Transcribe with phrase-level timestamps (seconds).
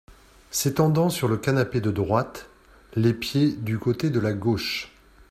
[0.49, 2.49] S’étendant sur le canapé de droite,
[2.95, 4.91] les pieds du côté de la gauche.